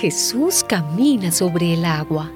[0.00, 2.30] Jesús camina sobre el agua.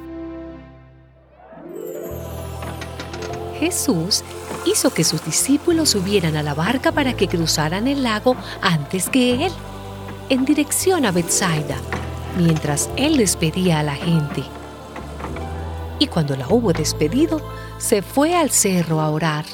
[3.61, 4.25] Jesús
[4.67, 9.47] hizo que sus discípulos subieran a la barca para que cruzaran el lago antes que
[9.47, 9.53] él,
[10.29, 11.77] en dirección a Bethsaida,
[12.37, 14.43] mientras él despedía a la gente.
[16.03, 17.41] Y cuando la hubo despedido,
[17.79, 19.45] se fue al cerro a orar.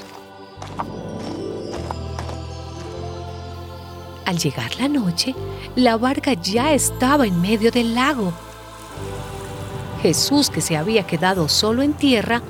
[4.24, 5.35] Al llegar la noche,
[5.76, 8.32] la barca ya estaba en medio del lago.
[10.01, 12.41] Jesús, que se había quedado solo en tierra,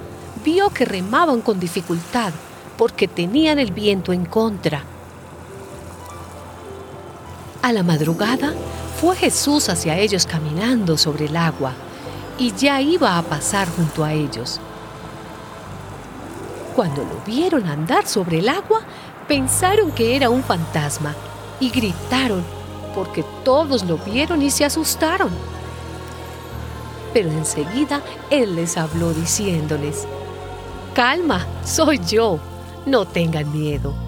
[0.44, 2.32] vio que remaban con dificultad
[2.76, 4.84] porque tenían el viento en contra.
[7.62, 8.54] A la madrugada
[9.00, 11.74] fue Jesús hacia ellos caminando sobre el agua
[12.38, 14.60] y ya iba a pasar junto a ellos.
[16.74, 18.80] Cuando lo vieron andar sobre el agua,
[19.26, 21.14] pensaron que era un fantasma
[21.58, 22.44] y gritaron
[22.94, 25.30] porque todos lo vieron y se asustaron.
[27.12, 30.06] Pero enseguida Él les habló diciéndoles,
[30.94, 32.38] Calma, soy yo,
[32.86, 34.07] no tengan miedo.